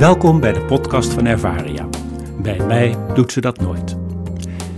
[0.00, 1.88] Welkom bij de podcast van Ervaria.
[2.42, 3.96] Bij mij doet ze dat nooit.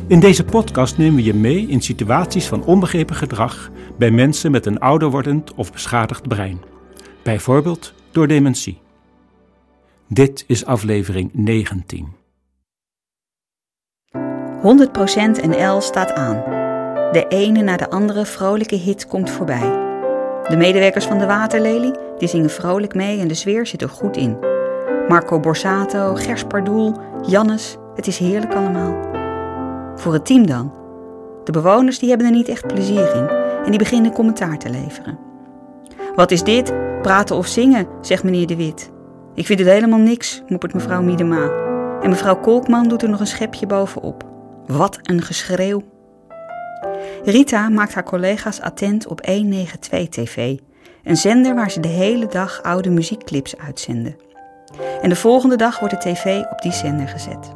[0.07, 4.67] In deze podcast nemen we je mee in situaties van onbegrepen gedrag bij mensen met
[4.67, 6.61] een ouder wordend of beschadigd brein.
[7.23, 8.81] Bijvoorbeeld door dementie.
[10.09, 12.09] Dit is aflevering 19.
[14.13, 14.19] 100%
[15.47, 16.43] NL staat aan.
[17.13, 19.71] De ene na de andere vrolijke hit komt voorbij.
[20.49, 24.17] De medewerkers van de Waterlelie die zingen vrolijk mee en de sfeer zit er goed
[24.17, 24.52] in.
[25.09, 26.95] Marco Borsato, Gers Pardoel,
[27.27, 28.95] Jannes, het is heerlijk allemaal.
[29.97, 30.73] Voor het team dan.
[31.45, 33.29] De bewoners die hebben er niet echt plezier in
[33.65, 35.19] en die beginnen commentaar te leveren.
[36.15, 36.73] Wat is dit?
[37.03, 38.93] Praten of zingen, zegt meneer De Wit.
[39.35, 41.51] Ik vind het helemaal niks, moppert mevrouw Miedema.
[42.01, 44.25] En mevrouw Kolkman doet er nog een schepje bovenop.
[44.67, 45.83] Wat een geschreeuw.
[47.25, 50.59] Rita maakt haar collega's attent op 192 TV,
[51.05, 54.17] een zender waar ze de hele dag oude muziekclips uitzenden.
[55.03, 57.53] En de volgende dag wordt de tv op die zender gezet.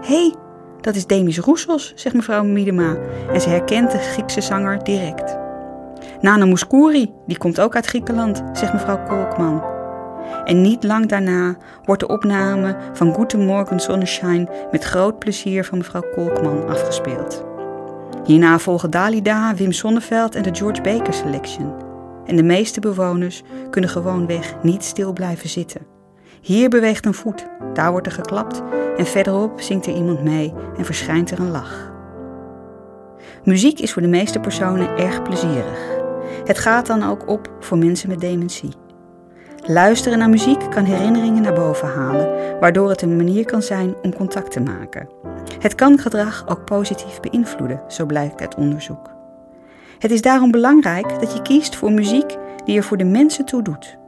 [0.00, 0.34] Hé, hey,
[0.80, 2.96] dat is Demis Roussos, zegt mevrouw Miedema
[3.32, 5.38] en ze herkent de Griekse zanger direct.
[6.20, 9.62] Nana Mouskouri, die komt ook uit Griekenland, zegt mevrouw Kolkman.
[10.44, 16.04] En niet lang daarna wordt de opname van Goedemorgen Sonnenschein met groot plezier van mevrouw
[16.14, 17.44] Kolkman afgespeeld.
[18.24, 21.74] Hierna volgen Dalida, Wim Sonneveld en de George Baker Selection.
[22.26, 25.99] En de meeste bewoners kunnen gewoonweg niet stil blijven zitten.
[26.40, 28.62] Hier beweegt een voet, daar wordt er geklapt
[28.96, 31.92] en verderop zingt er iemand mee en verschijnt er een lach.
[33.44, 35.98] Muziek is voor de meeste personen erg plezierig.
[36.44, 38.72] Het gaat dan ook op voor mensen met dementie.
[39.66, 44.14] Luisteren naar muziek kan herinneringen naar boven halen, waardoor het een manier kan zijn om
[44.14, 45.08] contact te maken.
[45.58, 49.10] Het kan gedrag ook positief beïnvloeden, zo blijkt uit onderzoek.
[49.98, 53.62] Het is daarom belangrijk dat je kiest voor muziek die er voor de mensen toe
[53.62, 53.98] doet.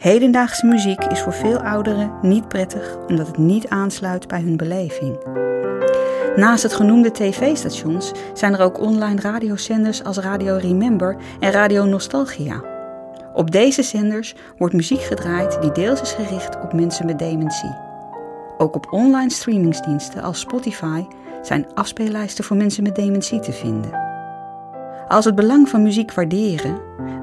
[0.00, 5.18] Hedendaagse muziek is voor veel ouderen niet prettig omdat het niet aansluit bij hun beleving.
[6.36, 12.62] Naast het genoemde tv-stations zijn er ook online radiozenders als Radio Remember en Radio Nostalgia.
[13.32, 17.76] Op deze zenders wordt muziek gedraaid die deels is gericht op mensen met dementie.
[18.58, 21.04] Ook op online streamingsdiensten als Spotify
[21.42, 24.09] zijn afspeellijsten voor mensen met dementie te vinden.
[25.10, 26.80] Als het belang van muziek waarderen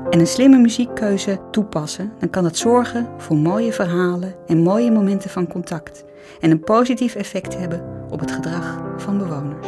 [0.09, 5.30] en een slimme muziekkeuze toepassen, dan kan het zorgen voor mooie verhalen en mooie momenten
[5.30, 6.06] van contact
[6.40, 9.68] en een positief effect hebben op het gedrag van bewoners.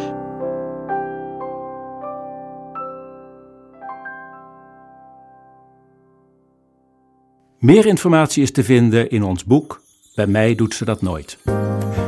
[7.60, 9.82] Meer informatie is te vinden in ons boek
[10.16, 11.38] Bij mij doet ze dat nooit.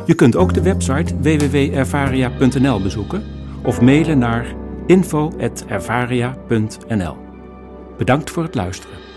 [0.05, 3.23] Je kunt ook de website www.ervaria.nl bezoeken
[3.63, 7.17] of mailen naar info.ervaria.nl.
[7.97, 9.10] Bedankt voor het luisteren.